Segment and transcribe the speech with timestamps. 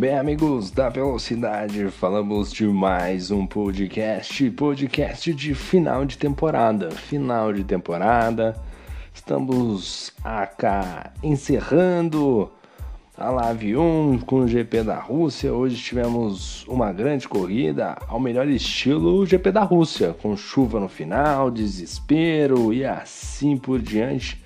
[0.00, 6.90] Bem, amigos da Velocidade, falamos de mais um podcast, podcast de final de temporada.
[6.90, 8.56] Final de temporada,
[9.12, 12.50] estamos acá encerrando
[13.14, 15.52] a Live 1 com o GP da Rússia.
[15.52, 21.50] Hoje tivemos uma grande corrida ao melhor estilo GP da Rússia, com chuva no final,
[21.50, 24.42] desespero e assim por diante.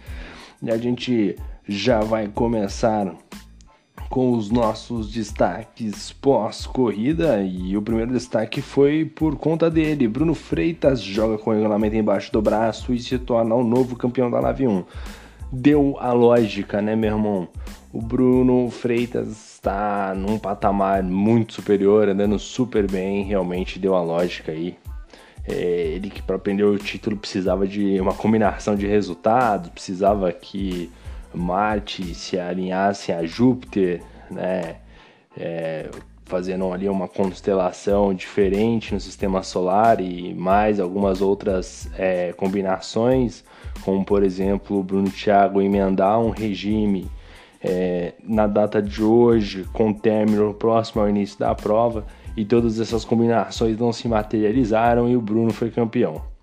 [0.60, 1.36] E a gente
[1.68, 3.14] já vai começar
[4.14, 10.06] com os nossos destaques pós-corrida e o primeiro destaque foi por conta dele.
[10.06, 14.30] Bruno Freitas joga com o regulamento embaixo do braço e se torna o novo campeão
[14.30, 14.84] da Live 1.
[15.50, 17.48] Deu a lógica, né, meu irmão?
[17.92, 24.52] O Bruno Freitas está num patamar muito superior, andando super bem, realmente deu a lógica
[24.52, 24.78] aí.
[25.44, 30.88] É, ele que para aprender o título precisava de uma combinação de resultados, precisava que
[31.34, 34.76] Marte se alinhasse a Júpiter, né?
[35.36, 35.90] É,
[36.24, 43.44] fazendo ali uma constelação diferente no sistema solar e mais algumas outras é, combinações,
[43.84, 47.10] como por exemplo Bruno Thiago emendar um regime
[47.62, 53.04] é, na data de hoje, com término próximo ao início da prova, e todas essas
[53.04, 56.33] combinações não se materializaram e o Bruno foi campeão.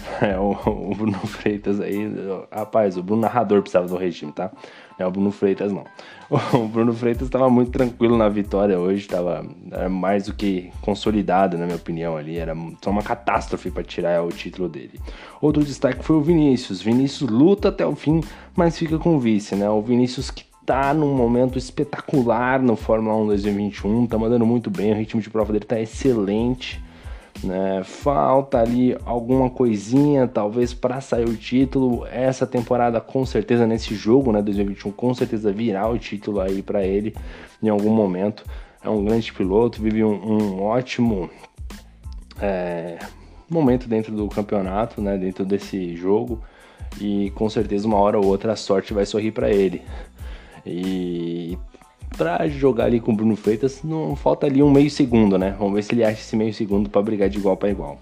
[0.22, 2.10] É, o, o, Bruno Freitas aí,
[2.50, 4.50] rapaz, o Bruno narrador precisava do regime, tá?
[4.98, 5.84] Não é o Bruno Freitas, não.
[6.54, 9.44] O Bruno Freitas estava muito tranquilo na vitória hoje, estava
[9.90, 12.38] mais do que consolidado, na minha opinião, ali.
[12.38, 15.00] Era só uma catástrofe para tirar o título dele.
[15.40, 16.80] Outro destaque foi o Vinícius.
[16.80, 18.22] Vinícius luta até o fim,
[18.54, 19.68] mas fica com o vice, né?
[19.68, 24.92] O Vinícius que tá num momento espetacular no Fórmula 1 2021, tá mandando muito bem,
[24.92, 26.80] o ritmo de prova dele tá excelente.
[27.42, 27.82] Né?
[27.84, 32.06] Falta ali alguma coisinha, talvez para sair o título.
[32.06, 36.84] Essa temporada, com certeza, nesse jogo, né, 2021, com certeza virá o título aí para
[36.84, 37.14] ele
[37.62, 38.44] em algum momento.
[38.82, 41.30] É um grande piloto, vive um, um ótimo
[42.40, 42.98] é,
[43.48, 46.42] momento dentro do campeonato, né, dentro desse jogo.
[47.00, 49.82] E com certeza, uma hora ou outra, a sorte vai sorrir para ele.
[50.66, 51.56] E
[52.20, 55.56] para jogar ali com o Bruno Freitas, não falta ali um meio segundo, né?
[55.58, 57.98] Vamos ver se ele acha esse meio segundo para brigar de igual para igual.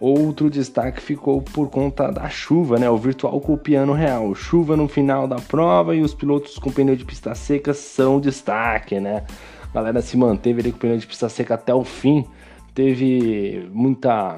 [0.00, 2.90] Outro destaque ficou por conta da chuva, né?
[2.90, 4.34] O virtual com o piano real.
[4.34, 8.98] Chuva no final da prova e os pilotos com pneu de pista seca são destaque,
[8.98, 9.22] né?
[9.70, 12.24] A galera se manteve ali com pneu de pista seca até o fim.
[12.74, 14.36] Teve muita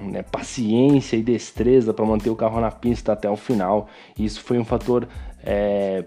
[0.00, 3.88] né, paciência e destreza para manter o carro na pista até o final.
[4.16, 5.08] E isso foi um fator
[5.42, 6.04] é,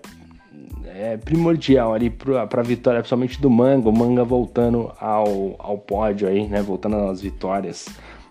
[0.86, 6.28] é, primordial ali para a vitória, principalmente do Manga, o Manga voltando ao, ao pódio
[6.28, 6.62] aí, né?
[6.62, 7.88] Voltando às vitórias.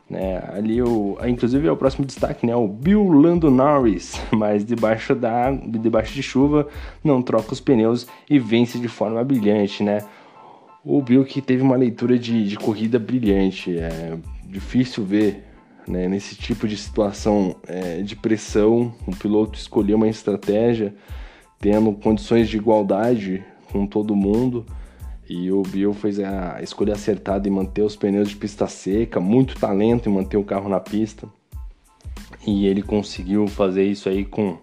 [0.09, 2.55] Né, ali o, inclusive é o próximo destaque, né?
[2.57, 6.67] O Bill Lando Norris, mas debaixo da debaixo de chuva
[7.03, 10.01] não troca os pneus e vence de forma brilhante, né?
[10.85, 15.45] O Bill que teve uma leitura de, de corrida brilhante, é difícil ver
[15.87, 20.93] né, nesse tipo de situação é, de pressão, o piloto escolher uma estratégia
[21.61, 24.67] tendo condições de igualdade com todo mundo.
[25.29, 29.57] E o Bill fez a escolha acertada em manter os pneus de pista seca, muito
[29.61, 31.29] talento em manter o carro na pista.
[32.45, 34.59] E ele conseguiu fazer isso aí com,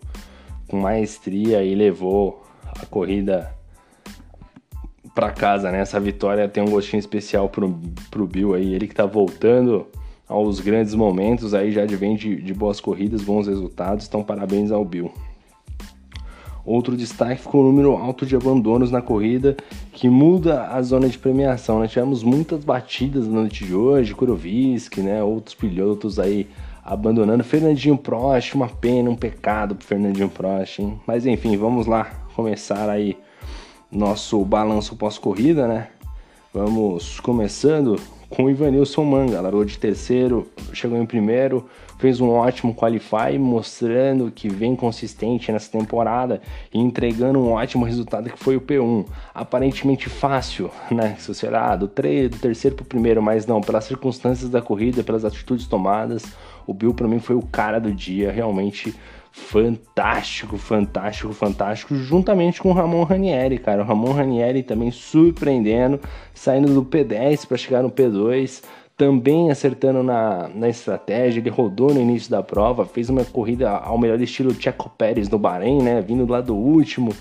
[0.67, 3.55] com maestria e levou a corrida
[5.13, 5.79] para casa, né?
[5.79, 7.79] Essa vitória tem um gostinho especial pro,
[8.11, 9.87] pro Bill aí, ele que tá voltando
[10.27, 14.83] aos grandes momentos aí, já advém de, de boas corridas, bons resultados, então parabéns ao
[14.83, 15.11] Bill.
[16.67, 19.55] Outro destaque ficou o número alto de abandonos na corrida,
[19.93, 21.79] que muda a zona de premiação.
[21.79, 21.87] Né?
[21.87, 25.23] Tivemos muitas batidas na noite de hoje, Kuroviski, né?
[25.23, 26.45] outros pilotos aí
[26.83, 27.41] abandonando.
[27.41, 30.99] Fernandinho Prost, uma pena, um pecado pro Fernandinho Prost, hein?
[31.07, 33.17] Mas enfim, vamos lá começar aí
[33.89, 35.87] nosso balanço pós-corrida, né?
[36.53, 37.97] Vamos começando
[38.29, 44.31] com o Ivanilson Manga, largou de terceiro, chegou em primeiro, fez um ótimo qualify, mostrando
[44.31, 46.41] que vem consistente nessa temporada
[46.73, 49.05] e entregando um ótimo resultado que foi o P1.
[49.33, 51.15] Aparentemente fácil, né?
[51.17, 55.03] Se você olhar do, do terceiro para o primeiro, mas não, pelas circunstâncias da corrida,
[55.03, 56.25] pelas atitudes tomadas,
[56.65, 58.93] o Bill para mim foi o cara do dia, realmente
[59.37, 63.83] fantástico, fantástico, fantástico, juntamente com o Ramon Ranieri, cara.
[63.83, 65.99] O Ramon Ranieri também surpreendendo,
[66.33, 68.63] saindo do P10 para chegar no P2,
[68.97, 71.39] também acertando na, na estratégia.
[71.39, 75.37] Ele rodou no início da prova, fez uma corrida ao melhor estilo Checo Pérez no
[75.37, 76.01] Bahrein, né?
[76.01, 77.13] Vindo lá do último,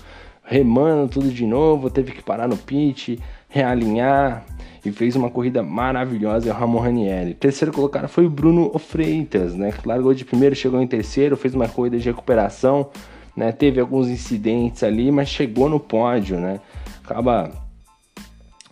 [0.43, 4.45] remando tudo de novo, teve que parar no pit, realinhar
[4.85, 7.33] e fez uma corrida maravilhosa, é o Ramon Ranieri.
[7.33, 9.73] Terceiro colocado foi o Bruno Freitas, né?
[9.85, 12.89] Largou de primeiro, chegou em terceiro, fez uma corrida de recuperação,
[13.35, 13.51] né?
[13.51, 16.59] Teve alguns incidentes ali, mas chegou no pódio, né?
[17.03, 17.51] Acaba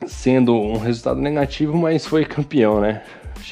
[0.08, 3.02] sendo um resultado negativo, mas foi campeão, né?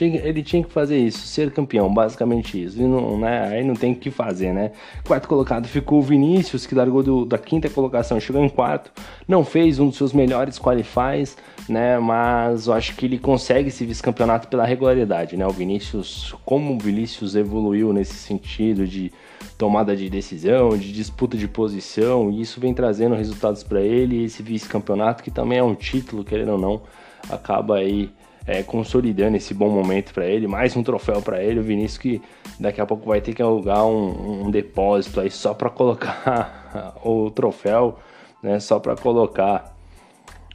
[0.01, 2.79] Ele tinha que fazer isso, ser campeão, basicamente isso.
[2.79, 4.71] E não, né, aí não tem o que fazer, né?
[5.05, 8.91] Quarto colocado ficou o Vinícius, que largou do, da quinta colocação, chegou em quarto.
[9.27, 11.37] Não fez um dos seus melhores qualifies,
[11.69, 11.99] né?
[11.99, 15.45] Mas eu acho que ele consegue esse vice-campeonato pela regularidade, né?
[15.45, 19.11] O Vinícius, como o Vinícius evoluiu nesse sentido de
[19.57, 24.23] tomada de decisão, de disputa de posição, e isso vem trazendo resultados para ele.
[24.23, 26.81] Esse vice-campeonato, que também é um título, querendo ou não,
[27.29, 28.09] acaba aí
[28.45, 30.47] é, consolidando esse bom momento para ele.
[30.47, 31.59] Mais um troféu para ele.
[31.59, 32.21] O Vinícius que
[32.59, 37.31] daqui a pouco vai ter que alugar um, um depósito aí só para colocar o
[37.31, 37.97] troféu,
[38.41, 38.59] né?
[38.59, 39.73] Só para colocar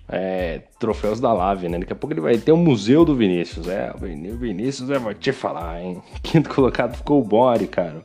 [0.08, 1.78] é, troféus da Lave, né?
[1.78, 3.68] Daqui a pouco ele vai ter um museu do Vinícius.
[3.68, 3.98] É, o
[4.36, 6.02] Vinícius, eu vou te falar, hein?
[6.22, 8.02] Quinto colocado ficou o Bori, cara.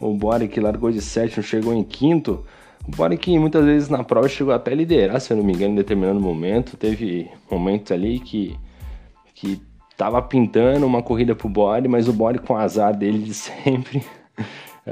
[0.00, 2.44] O Bori que largou de sétimo, chegou em quinto.
[2.86, 5.52] O Bori que muitas vezes na prova chegou até a liderar, se eu não me
[5.52, 6.76] engano, em determinado momento.
[6.76, 8.56] Teve momentos ali que,
[9.34, 9.60] que
[9.96, 14.04] tava pintando uma corrida pro Bori, mas o Bori com o azar dele de sempre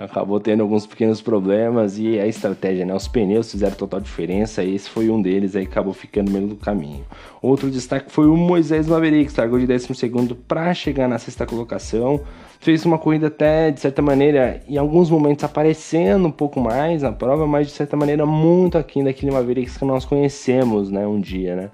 [0.01, 2.95] acabou tendo alguns pequenos problemas e a estratégia, né?
[2.95, 6.49] Os pneus fizeram total diferença e esse foi um deles aí acabou ficando no meio
[6.49, 7.05] do caminho.
[7.43, 12.23] Outro destaque foi o Moisés Maverick, largou de 12 para chegar na sexta colocação.
[12.59, 17.13] Fez uma corrida até, de certa maneira, em alguns momentos aparecendo um pouco mais na
[17.13, 21.57] prova, mas de certa maneira muito aquém daquele Maverick que nós conhecemos, né, um dia,
[21.57, 21.71] né?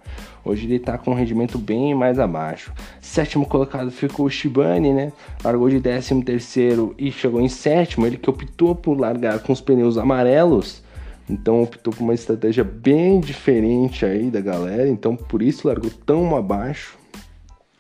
[0.49, 2.73] Hoje ele está com um rendimento bem mais abaixo.
[3.03, 5.13] Sétimo colocado ficou o Shibane, né?
[5.45, 8.07] Largou de décimo terceiro e chegou em sétimo.
[8.07, 10.83] Ele que optou por largar com os pneus amarelos.
[11.29, 14.89] Então optou por uma estratégia bem diferente aí da galera.
[14.89, 16.97] Então por isso largou tão abaixo.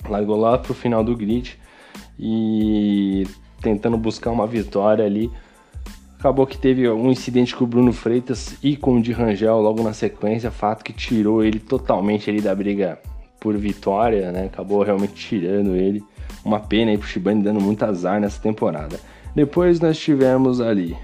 [0.06, 1.58] Largou lá pro final do grid
[2.20, 3.26] e
[3.62, 5.30] tentando buscar uma vitória ali
[6.18, 9.84] Acabou que teve um incidente com o Bruno Freitas e com o de Rangel logo
[9.84, 12.98] na sequência, fato que tirou ele totalmente ali da briga
[13.38, 14.46] por vitória, né?
[14.46, 16.02] Acabou realmente tirando ele.
[16.44, 18.98] Uma pena aí pro Shibane dando muito azar nessa temporada.
[19.32, 20.96] Depois nós tivemos ali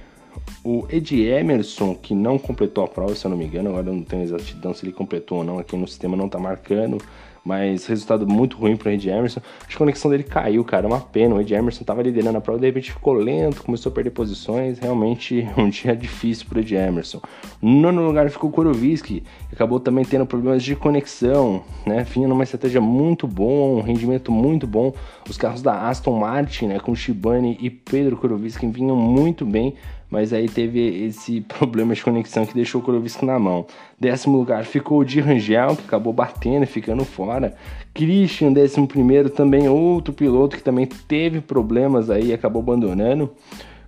[0.64, 3.94] o Ed Emerson, que não completou a prova, se eu não me engano, agora eu
[3.94, 6.98] não tenho exatidão se ele completou ou não, aqui no sistema não tá marcando
[7.44, 9.40] mas resultado muito ruim pro Ed Emerson.
[9.58, 11.34] Acho que a conexão dele caiu, cara, é uma pena.
[11.34, 14.78] O Ed Emerson tava liderando a prova, de repente ficou lento, começou a perder posições.
[14.78, 17.20] Realmente um dia difícil pro Ed Emerson.
[17.60, 22.02] No nono lugar ficou o Koroviski, que acabou também tendo problemas de conexão, né?
[22.04, 24.94] Vinha numa estratégia muito bom, um rendimento muito bom.
[25.28, 29.74] Os carros da Aston Martin, né, com Shibane e Pedro Koroviski vinham muito bem,
[30.10, 33.66] mas aí teve esse problema de conexão que deixou o Kurovisk na mão.
[33.98, 37.54] Décimo lugar ficou o de Rangel, que acabou batendo e ficando fora.
[37.92, 43.32] Christian, décimo primeiro, também outro piloto que também teve problemas aí e acabou abandonando.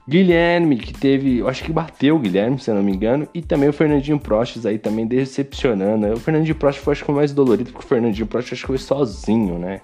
[0.08, 3.42] Guilherme, que teve, eu acho que bateu o Guilherme, se eu não me engano, e
[3.42, 6.12] também o Fernandinho Prostes aí também decepcionando.
[6.12, 8.78] O Fernandinho Prostes foi acho que mais dolorido, porque o Fernandinho Prostes acho que foi
[8.78, 9.80] sozinho, né?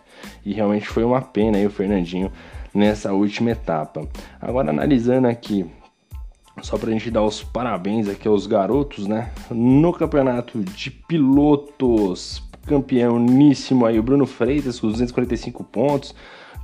[0.47, 2.31] E realmente foi uma pena aí o Fernandinho
[2.73, 4.07] nessa última etapa.
[4.41, 5.67] Agora analisando aqui
[6.61, 9.31] só pra gente dar os parabéns aqui aos garotos, né?
[9.51, 16.15] No campeonato de pilotos, campeoníssimo aí o Bruno Freitas com 245 pontos.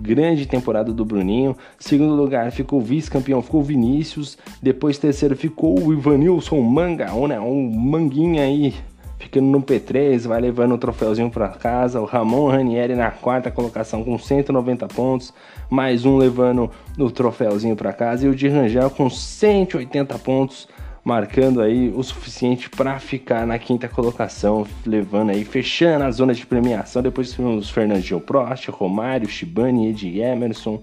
[0.00, 1.56] Grande temporada do Bruninho.
[1.78, 4.38] Segundo lugar ficou vice-campeão, ficou Vinícius.
[4.62, 7.40] Depois terceiro ficou o Ivanilson Manga, né?
[7.40, 8.74] Um manguinha aí
[9.18, 12.00] ficando no P3, vai levando o troféuzinho para casa.
[12.00, 15.34] O Ramon Ranieri na quarta colocação com 190 pontos,
[15.68, 18.26] mais um levando o troféuzinho para casa.
[18.26, 20.68] E o de Rangel com 180 pontos,
[21.04, 26.46] marcando aí o suficiente para ficar na quinta colocação, levando aí, fechando a zona de
[26.46, 27.02] premiação.
[27.02, 30.80] Depois tivemos Fernandinho Prost, Romário, Shibani, Ed Emerson.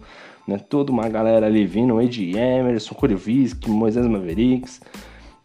[0.47, 4.79] Né, toda uma galera ali vindo, Ed Emerson, Kuriovisk, Moisés Mavericks,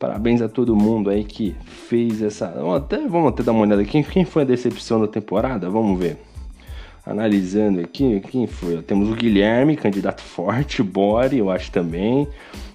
[0.01, 2.47] Parabéns a todo mundo aí que fez essa.
[2.49, 4.03] Vamos até, vamos até dar uma olhada aqui.
[4.03, 5.69] Quem foi a decepção da temporada?
[5.69, 6.17] Vamos ver.
[7.05, 8.81] Analisando aqui, quem foi?
[8.81, 12.27] Temos o Guilherme, candidato forte, Bore, eu acho também.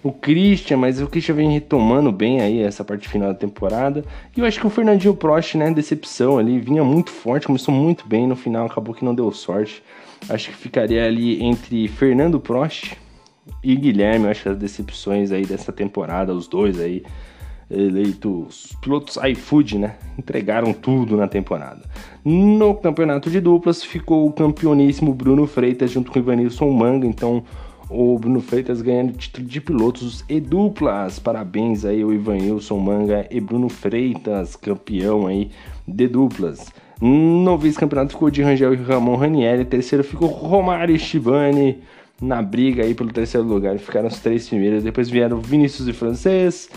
[0.03, 4.05] O Christian, mas o Christian vem retomando bem aí essa parte final da temporada.
[4.37, 8.07] E eu acho que o Fernandinho Prost, né, decepção ali, vinha muito forte, começou muito
[8.07, 9.81] bem, no final acabou que não deu sorte.
[10.29, 12.95] Acho que ficaria ali entre Fernando Prost
[13.63, 17.03] e Guilherme, eu acho as decepções aí dessa temporada, os dois aí
[17.69, 19.95] eleitos pilotos iFood, né?
[20.17, 21.81] Entregaram tudo na temporada.
[22.23, 27.43] No campeonato de duplas ficou o campeoníssimo Bruno Freitas junto com o Ivanilson Manga, então
[27.89, 31.19] o Bruno Freitas ganhando o título de pilotos e duplas.
[31.19, 35.51] Parabéns aí ao Ivanilson Manga e Bruno Freitas, campeão aí
[35.87, 36.71] de duplas.
[37.01, 41.79] No vice-campeonato ficou de Rangel e Ramon Ranieri, terceiro ficou Romário Chivani
[42.21, 43.77] na briga aí pelo terceiro lugar.
[43.77, 44.83] Ficaram os três primeiros.
[44.83, 46.69] Depois vieram Vinícius e Francês,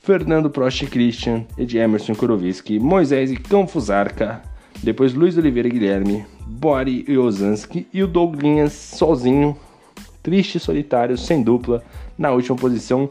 [0.00, 4.42] Fernando Prost e Christian, Ed Emerson Kuroviski, Moisés e Cão Fusarca.
[4.82, 9.56] Depois Luiz Oliveira Guilherme, Bori e Ozanski e o Douglinhas sozinho,
[10.22, 11.82] triste, solitário, sem dupla,
[12.18, 13.08] na última posição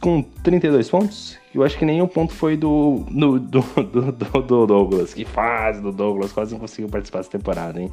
[0.00, 1.38] com 32 pontos.
[1.56, 5.14] Eu acho que nenhum ponto foi do, do, do, do, do Douglas.
[5.14, 7.90] Que fase do Douglas, quase não conseguiu participar dessa temporada, hein?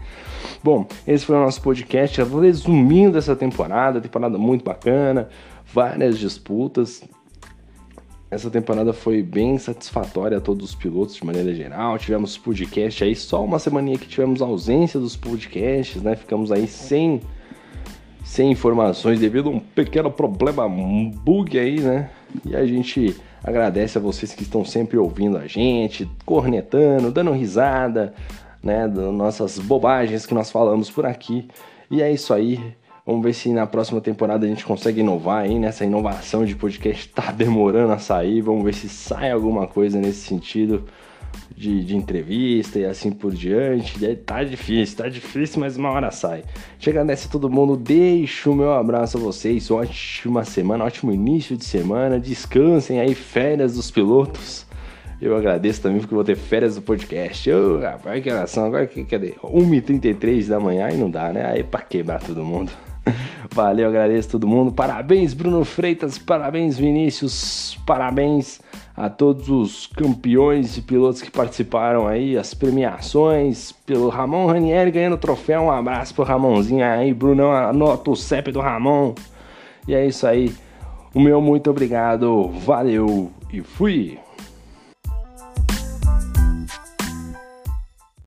[0.61, 5.29] Bom, esse foi o nosso podcast, resumindo essa temporada, temporada muito bacana,
[5.73, 7.01] várias disputas.
[8.29, 11.97] Essa temporada foi bem satisfatória a todos os pilotos de maneira geral.
[11.97, 16.17] Tivemos podcast aí, só uma semana que tivemos ausência dos podcasts, né?
[16.17, 17.21] Ficamos aí sem,
[18.25, 22.09] sem informações devido a um pequeno problema, um bug aí, né?
[22.45, 28.13] E a gente agradece a vocês que estão sempre ouvindo a gente, cornetando, dando risada,
[28.63, 28.87] né?
[28.87, 31.47] Das nossas bobagens que nós falamos por aqui.
[31.91, 32.75] E é isso aí.
[33.05, 37.09] Vamos ver se na próxima temporada a gente consegue inovar aí nessa inovação de podcast.
[37.09, 38.41] Tá demorando a sair.
[38.41, 40.85] Vamos ver se sai alguma coisa nesse sentido
[41.55, 44.03] de, de entrevista e assim por diante.
[44.03, 46.43] E tá difícil, tá difícil, mas uma hora sai.
[46.79, 49.69] Chegando nessa todo mundo, deixo o meu abraço a vocês.
[49.69, 52.19] Ótima semana, ótimo início de semana.
[52.19, 54.65] Descansem aí, férias dos pilotos.
[55.21, 57.49] Eu agradeço também porque vou ter férias do podcast.
[57.49, 58.65] Oh, rapaz, que oração.
[58.65, 59.35] Agora, cadê?
[59.41, 61.45] 1h33 da manhã e não dá, né?
[61.45, 62.71] Aí pra quebrar todo mundo.
[63.53, 64.71] Valeu, agradeço todo mundo.
[64.71, 66.17] Parabéns, Bruno Freitas.
[66.17, 67.77] Parabéns, Vinícius.
[67.85, 68.61] Parabéns
[68.95, 73.71] a todos os campeões e pilotos que participaram aí, as premiações.
[73.71, 75.63] Pelo Ramon Ranieri ganhando troféu.
[75.63, 77.51] Um abraço pro Ramonzinho aí, Brunão.
[77.51, 79.13] Anota o CEP do Ramon.
[79.87, 80.53] E é isso aí.
[81.13, 82.49] O meu muito obrigado.
[82.65, 84.17] Valeu e fui.